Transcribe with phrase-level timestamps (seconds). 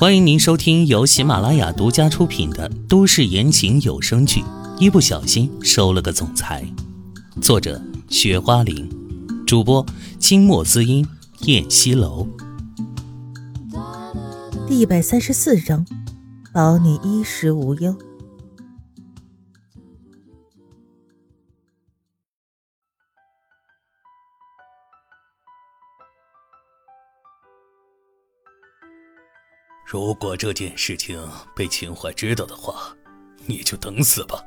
[0.00, 4.40] 欢迎您收听由喜马拉雅独家出品的都市言情有声剧
[4.78, 6.64] 《一不小心收了个总裁》，
[7.42, 8.88] 作者：雪花玲，
[9.44, 9.84] 主播：
[10.20, 11.04] 清墨滋音、
[11.46, 12.28] 燕西楼。
[14.68, 15.84] 第一百三十四章，
[16.52, 17.92] 保你衣食无忧。
[29.90, 31.18] 如果这件事情
[31.56, 32.94] 被秦淮知道的话，
[33.46, 34.44] 你就等死吧。”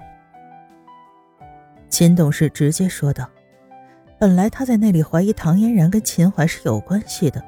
[1.89, 3.27] 秦董事直接说道。
[4.19, 7.43] 本来他在那里怀疑唐嫣然跟秦淮是有关系的，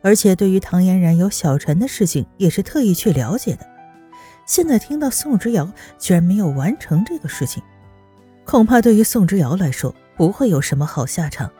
[0.00, 3.66] 而且对于唐嫣然有小陈的事情也是特意去了解的。
[4.46, 7.62] 现在听到宋之尧居然没有完成这个事情，
[8.46, 11.52] 恐怕对于宋之尧来说不会有什么好下场。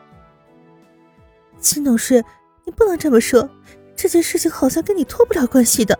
[1.59, 2.25] 秦董事，
[2.65, 3.47] 你不能这么说。
[3.97, 5.99] 这件事情好像跟你脱不了关系的，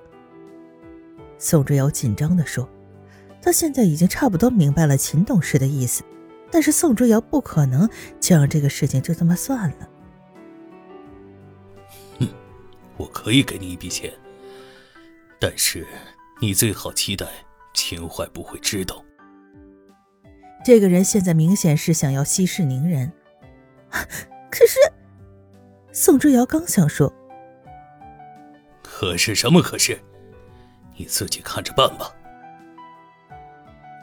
[1.39, 2.69] 宋之尧紧张的说
[3.41, 6.03] ：“他现在已经差不多明白了秦董事的意思，
[6.51, 9.89] 但是宋之尧不可能就让这个事情就这么算了。
[12.21, 12.29] ”“哼，
[12.97, 14.13] 我可以给你一笔钱，
[15.39, 15.85] 但是
[16.39, 17.25] 你最好期待
[17.73, 19.03] 秦淮不会知道。”
[20.63, 23.11] 这个人现在明显是想要息事宁人，
[24.51, 24.79] 可是
[25.91, 27.11] 宋之尧刚想说。
[28.99, 29.61] 可是什么？
[29.61, 29.95] 可是，
[30.95, 32.11] 你自己看着办吧。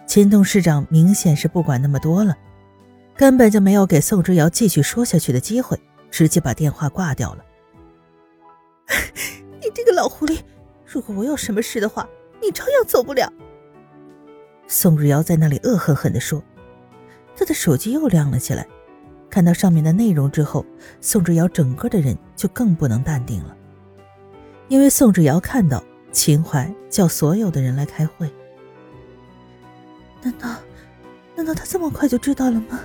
[0.07, 2.37] 秦董事长明显是不管那么多了，
[3.17, 5.77] 根本就没有给宋之尧继续说下去的机会，
[6.13, 7.45] 直接把电话挂掉了。
[9.61, 10.39] 你这个老狐狸，
[10.87, 12.09] 如果我有什么事的话，
[12.41, 13.29] 你照样走不了。
[14.69, 16.41] 宋之尧在那里恶狠狠地说，
[17.37, 18.65] 他的手机又亮了起来，
[19.29, 20.65] 看到上面的内容之后，
[21.01, 23.57] 宋之尧整个的人就更不能淡定了。
[24.69, 28.33] 因为宋志尧看到秦淮叫所有的人来开会，
[30.23, 30.49] 难道
[31.37, 32.81] 难道他这么快就知道了吗？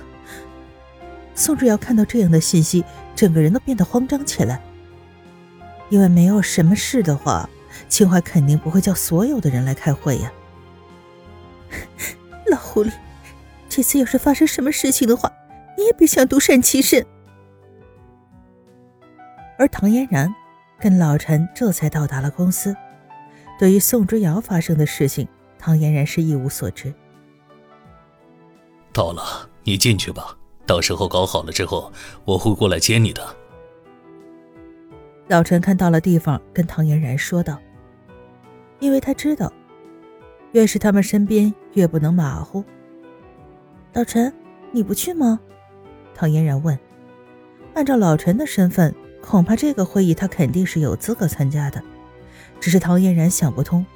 [1.34, 2.84] 宋志尧看到这样的信息，
[3.14, 4.62] 整个人都变得慌张起来。
[5.88, 7.48] 因为没有什么事的话，
[7.88, 10.30] 秦淮肯定不会叫所有的人来开会呀。
[12.50, 12.92] 老狐狸，
[13.68, 15.32] 这次要是发生什么事情的话，
[15.78, 17.04] 你也别想独善其身。
[19.58, 20.32] 而唐嫣然。
[20.80, 22.74] 跟老陈这才到达了公司。
[23.58, 26.92] 对于宋之尧发生的事情，唐嫣然是一无所知。
[28.92, 30.36] 到了，你进去吧。
[30.66, 31.92] 到时候搞好了之后，
[32.24, 33.36] 我会过来接你的。
[35.28, 37.58] 老陈看到了地方，跟唐嫣然说道
[38.80, 39.52] ：“因为他知道，
[40.52, 42.64] 越是他们身边，越不能马虎。”
[43.92, 44.32] 老陈，
[44.72, 45.38] 你不去吗？
[46.14, 46.78] 唐嫣然问。
[47.74, 48.94] 按照老陈的身份。
[49.30, 51.80] 恐怕这个会议他肯定是有资格参加的，
[52.58, 53.86] 只是唐嫣然想不通，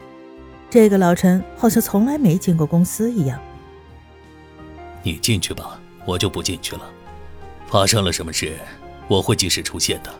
[0.70, 3.40] 这个老陈好像从来没进过公司一样。
[5.02, 6.82] 你进去吧，我就不进去了。
[7.66, 8.52] 发生了什么事，
[9.08, 10.14] 我会及时出现的。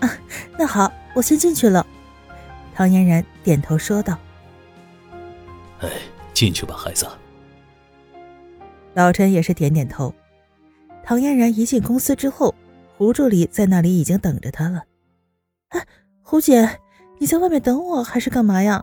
[0.00, 0.12] 啊，
[0.58, 1.86] 那好，我先进去了。
[2.74, 4.18] 唐嫣然点头说道。
[5.80, 5.88] 哎，
[6.34, 7.06] 进去吧，孩子。
[8.92, 10.12] 老陈也是点点头。
[11.02, 12.54] 唐嫣然一进公司之后。
[12.96, 14.82] 胡助理在那里已经等着他了。
[15.68, 15.86] 哎，
[16.22, 16.66] 胡姐，
[17.18, 18.80] 你在外面等我还是干嘛呀？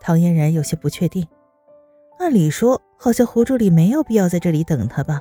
[0.00, 1.26] 唐嫣然有些不确定。
[2.20, 5.20] 按理说，好像胡助理没有必要在这里等他吧？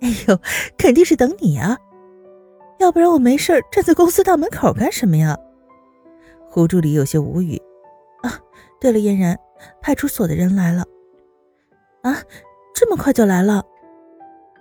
[0.00, 0.40] 哎呦，
[0.78, 1.76] 肯定是等你啊！
[2.78, 5.36] 要不然我没事站在公司大门口干什么呀？
[6.48, 7.60] 胡助理有些无语。
[8.22, 8.38] 啊，
[8.80, 9.36] 对了，嫣然，
[9.82, 10.84] 派出所的人来了。
[12.02, 12.16] 啊，
[12.72, 13.64] 这么快就来了？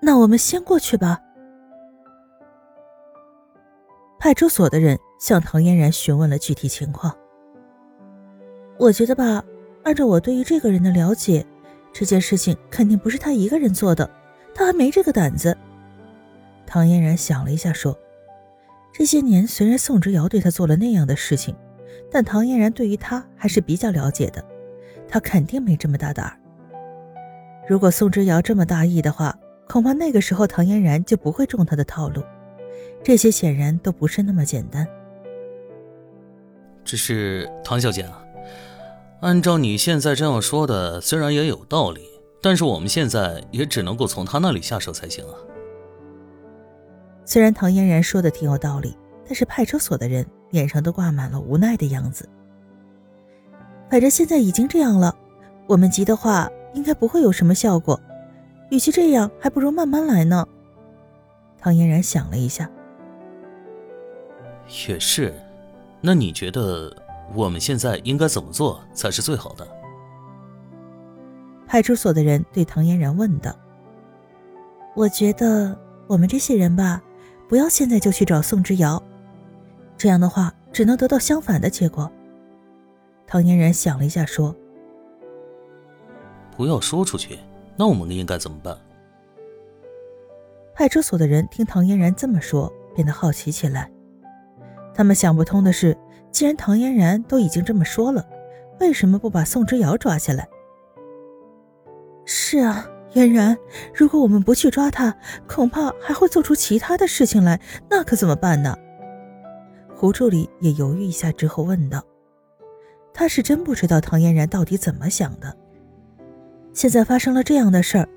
[0.02, 1.20] 那我们先过去吧。
[4.20, 7.16] 派出所的人向唐嫣然询问了具体情况。
[8.78, 9.44] 我觉得吧，
[9.84, 11.46] 按照我对于这个人的了解，
[11.94, 14.10] 这件事情肯定不是他一个人做的，
[14.54, 15.58] 他还没这个胆子。
[16.66, 17.98] 唐嫣然想了一下，说
[18.94, 21.56] ：“这些年虽然宋之尧对他做了那样的事情，
[22.12, 24.44] 但唐嫣然对于他还是比较了解的，
[25.08, 26.38] 他肯定没这么大胆儿。
[27.68, 32.22] 如果宋之尧这么大意的话，恐怕那个时候唐嫣然就不会中他的套路。”
[33.04, 34.88] 这些显然都不是那么简单。
[36.84, 38.24] 只是唐小姐啊，
[39.22, 42.02] 按照你现在这样说的，虽然也有道理，
[42.42, 45.34] 但是我们现在也只能够从他那里下手才行啊。
[47.26, 52.28] 虽然唐嫣然说的挺有道理，但是派出所的人脸上都挂满了无奈的样子。
[53.90, 55.16] 反正现在已经这样了，
[55.68, 58.00] 我们急的话应该不会有什么效果。
[58.72, 60.48] 与其这样，还不如慢慢来呢。
[61.60, 62.70] 唐嫣然想了一下。
[64.70, 65.34] 也是，
[66.00, 66.96] 那你觉得
[67.34, 69.68] 我们现在应该怎么做才是最好的？
[71.68, 73.56] 派出所的人对唐嫣然问道
[74.96, 75.78] ：“我觉得
[76.08, 77.02] 我们这些人吧，
[77.48, 79.02] 不要现在就去找宋之瑶，
[79.98, 82.12] 这样的话只能得到相反的结果。”
[83.28, 84.56] 唐嫣然想了一下，说
[86.58, 87.38] ：“不要说出去，
[87.76, 88.78] 那我们应该怎么办？”
[90.74, 93.92] 派出所的人听唐嫣然这么说，变得好奇起来。
[95.00, 95.98] 他们想不通的是，
[96.30, 98.28] 既然唐嫣然都已经这么说了，
[98.82, 100.46] 为什么不把宋之瑶抓起来？
[102.26, 103.58] 是啊，嫣然，
[103.96, 105.16] 如果我们不去抓他，
[105.48, 108.78] 恐怕还会做出其他的事情来，那可怎么办呢？
[109.96, 112.04] 胡助理也犹豫一下之后问道
[113.16, 115.56] ：“他是真不知道唐嫣然到底怎么想的。
[116.74, 118.10] 现在发生了这样的事儿，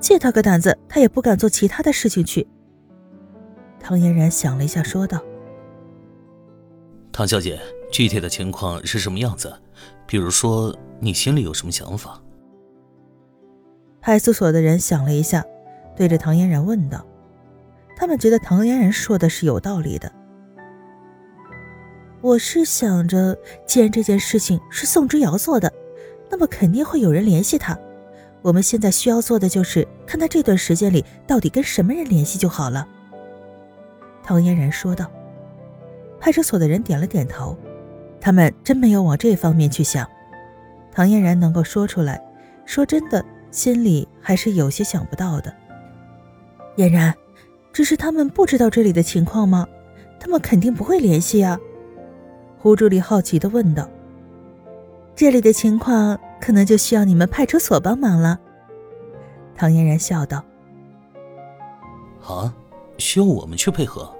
[0.00, 2.48] 借他个胆子，他也不敢做其他的事情去。”
[3.78, 5.22] 唐嫣然想了一下，说道
[7.20, 7.60] ：“唐小姐，
[7.92, 9.54] 具体的情况是什么样子？
[10.06, 12.18] 比如说，你心里有什么想法？”
[14.00, 15.44] 派出所的人想了一下，
[15.94, 17.06] 对着唐嫣然问道
[17.94, 20.10] ：“他们觉得唐嫣然说的是有道理的。
[22.22, 23.36] 我是想着，
[23.66, 25.70] 既然这件事情是宋之瑶做的，
[26.30, 27.78] 那么肯定会有人联系他。
[28.40, 32.88] 我们现在需要做的就是看他这段时间里到底跟什么人联系就好了。”
[34.24, 35.06] 唐嫣然说道。
[36.20, 37.56] 派出所的人点了点头，
[38.20, 40.06] 他们真没有往这方面去想。
[40.92, 42.22] 唐嫣然能够说出来，
[42.64, 43.24] 说真的。
[43.50, 45.52] 心里还是有些想不到的。
[46.76, 47.12] 嫣然，
[47.72, 49.66] 只是他们不知道这里的情况吗？
[50.20, 51.58] 他们肯定不会联系啊。
[52.58, 53.88] 胡助理好奇的问道。
[55.16, 58.38] 这里的情况可能就需要你们派出所帮忙了。
[59.56, 60.44] 唐嫣然笑道。
[62.20, 62.54] 好啊，
[62.98, 64.14] 需要我们去配合？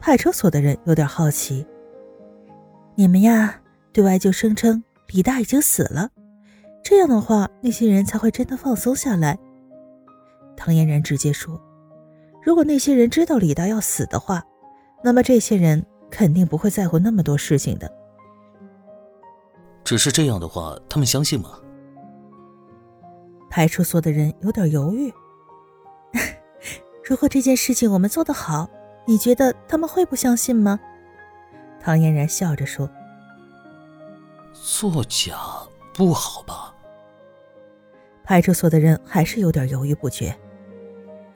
[0.00, 1.66] 派出所的人有点好奇。
[2.94, 3.60] 你们呀，
[3.92, 6.10] 对外就声称李大已经死了。
[6.82, 9.38] 这样的话，那些人才会真的放松下来。
[10.56, 11.60] 唐嫣然直接说
[12.42, 14.42] ：“如果那些人知道李大要死的话，
[15.02, 17.92] 那么这些人肯定不会在乎那么多事情的。”
[19.84, 21.60] 只是这样的话，他们相信吗？
[23.50, 25.12] 派出所的人有点犹豫。
[27.04, 28.68] 如果这件事情我们做得好，
[29.06, 30.78] 你觉得他们会不相信吗？
[31.80, 32.90] 唐嫣然笑着说
[34.52, 35.38] ：“作假
[35.94, 36.74] 不好吧？”
[38.24, 40.36] 派出所的人还是有点犹豫不决。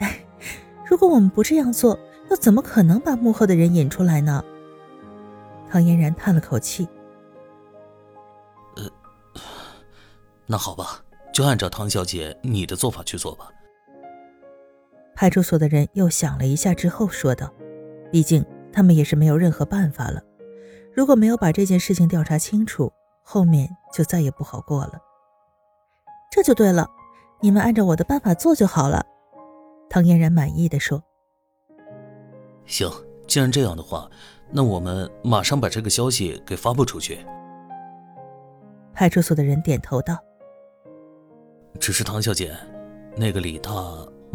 [0.01, 0.21] 哎，
[0.85, 1.97] 如果我们不这样做，
[2.29, 4.45] 又怎么可能把幕后的人引出来呢？
[5.71, 6.89] 唐嫣然叹了口气。
[8.75, 8.91] 呃，
[10.47, 11.01] 那好吧，
[11.33, 13.49] 就按照唐小姐你的做法去做吧。
[15.21, 17.53] 派出所的人又想了一下之后说道
[18.11, 20.19] ：“毕竟他们也是没有任何办法了。
[20.95, 22.91] 如果没有把这件事情调查清楚，
[23.23, 24.99] 后面就再也不好过了。”
[26.33, 26.89] 这就对了，
[27.43, 29.05] 你们按照我的办法做就好了。”
[29.91, 31.05] 唐嫣然满意的说。
[32.65, 32.91] “行，
[33.27, 34.11] 既然这样的话，
[34.51, 37.19] 那我们马上把这个消息给发布出去。”
[38.95, 40.17] 派出所的人点头道。
[41.79, 42.57] “只是唐小姐，
[43.19, 43.71] 那个李大，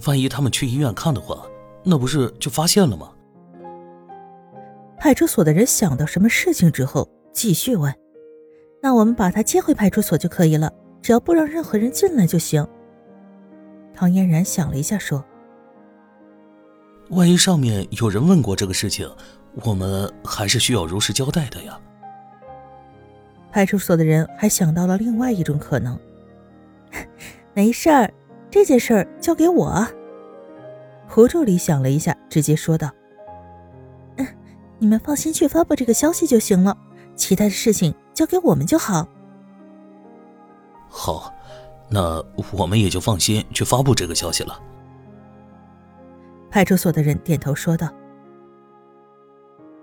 [0.06, 1.46] 万一他们去医院看的话，
[1.84, 3.12] 那不是就发现了吗？”
[5.00, 7.94] 派出所的人想到什么事情之后，继续问
[8.82, 10.72] ：“那我们把他接回派出所就可以了。”
[11.02, 12.68] 只要不让任何人进来就行。
[13.94, 15.24] 唐嫣然想了一下，说
[17.12, 19.08] ：“万一上面有人问过这个事情，
[19.64, 21.80] 我们还是需要如实交代的呀。”
[23.54, 25.96] 派出所的人还想到了另外一种可能。
[27.54, 28.12] 没事儿，
[28.56, 29.86] 这件事儿交给我。
[31.10, 32.90] 胡助理想了一下，直接说道
[34.16, 34.26] ：“嗯，
[34.80, 36.78] 你们放心去发布这个消息就行了，
[37.18, 39.06] 其他的事情交给我们就好。”
[40.88, 41.34] 好，
[41.90, 44.58] 那我们也就放心去发布这个消息了。
[46.50, 47.90] 派出所的人点头说道。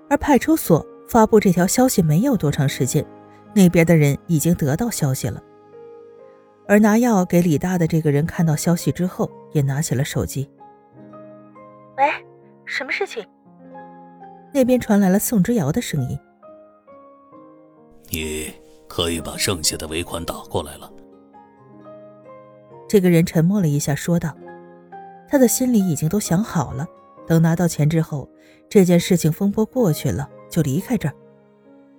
[0.08, 3.04] 而派出所发布这条消息没有多长时间，
[3.52, 5.42] 那边的人已经得到消息了。
[6.72, 10.50] 而拿药给李大的这个人看到消息之后，也拿起了手机。
[11.98, 12.04] 喂，
[12.64, 13.22] 什么事情？
[14.54, 16.18] 那边传来了宋之瑶的声音。
[18.08, 18.50] 你
[18.88, 20.90] 可以把剩下的尾款打过来了。
[22.88, 24.34] 这个人沉默了一下，说道
[25.28, 26.86] ：“他的心里已经都想好了，
[27.26, 28.26] 等拿到钱之后，
[28.70, 31.14] 这件事情风波过去了，就离开这儿。”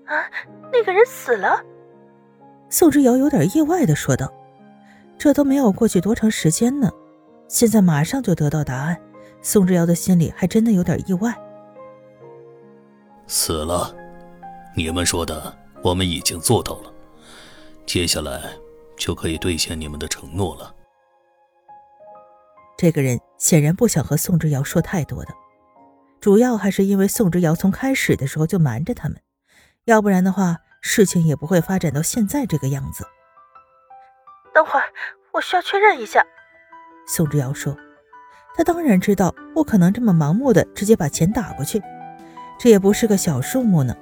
[0.09, 0.25] 啊，
[0.71, 1.63] 那个人死了。
[2.69, 4.33] 宋之瑶有点意外的说道
[5.23, 6.91] ：“这都没有过去多长时间呢，
[7.47, 9.01] 现在马上就得到答案。”
[9.41, 11.33] 宋之瑶的心里还真的有点意外。
[13.25, 13.95] 死了。
[14.75, 16.91] 你们说的，我们已经做到了。
[17.85, 18.41] 接下来
[18.97, 20.75] 就可以兑现你们的承诺了。
[22.77, 25.33] 这个人显然不想和宋之尧说太多的，
[26.19, 29.17] 主要还是因为宋之尧从开始的时候就瞒着他们，
[29.85, 33.05] 要不然的话，事情也不会发展到现在这个样子。
[34.53, 34.85] 等会儿，
[35.31, 36.25] 我需要确认一下。
[37.07, 37.75] 宋之尧说
[38.55, 41.81] ：“他当然知道不可能这么盲目的直接把钱打过去，
[42.59, 43.95] 这也不是个小数目呢。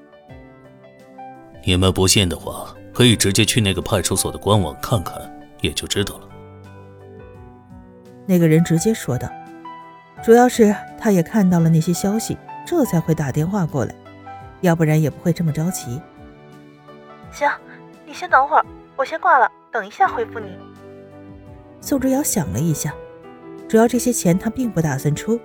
[1.63, 5.15] 你们不信的话，可以直接去那个派出所的官网看看，
[5.61, 6.27] 也就知道了。”
[8.27, 9.29] 那个人直接说道
[10.23, 13.95] ：“主要是他也看到了那些消息，这才会打电话过来，
[14.61, 15.99] 要不然也不会这么着急。”
[17.31, 17.49] 行，
[18.05, 18.65] 你先等会儿，
[18.95, 20.49] 我先挂了，等一下回复你。
[21.79, 22.93] 宋之尧想了一下，
[23.67, 25.39] 主要这些钱他并不打算出，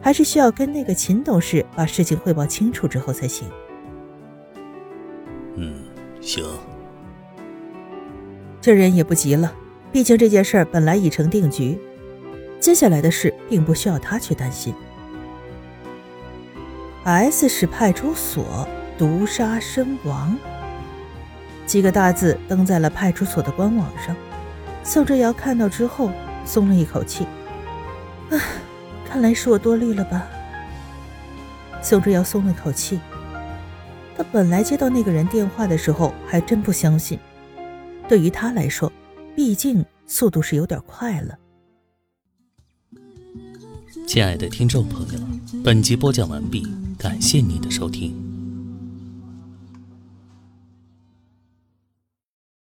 [0.00, 3.48] 还是需要跟那个秦董事把事情汇报清楚之后才行。
[5.54, 5.84] 嗯，
[6.20, 6.44] 行。
[8.60, 9.52] 这人也不急了，
[9.92, 11.78] 毕竟这件事本来已成定局，
[12.58, 14.74] 接下来的事并不需要他去担心。
[17.04, 18.66] S 市派出所
[18.98, 20.36] 毒杀身亡。
[21.66, 24.14] 几个大字登在了派出所的官网上，
[24.84, 26.10] 宋之尧看到之后
[26.44, 27.26] 松了一口气。
[28.30, 28.38] 唉，
[29.08, 30.26] 看来是我多虑了吧。
[31.80, 33.00] 宋之尧松了口气，
[34.16, 37.18] 他本来接到那个人电话的时候还真不相信，
[38.08, 38.92] 对于他来说，
[39.34, 41.38] 毕竟速度是有点快了。
[44.06, 45.20] 亲爱的听众朋友，
[45.64, 46.66] 本集播讲完毕，
[46.98, 48.31] 感谢您的收听。